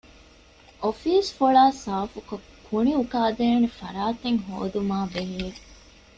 އޮފީސް 0.81 1.31
ފޮޅާ 1.37 1.63
ސާފުކޮށް 1.83 2.47
ކުނިއުކާދޭނެ 2.67 3.67
ފަރާތެއް 3.79 4.41
ހޯދުމާބެހޭ 4.47 5.47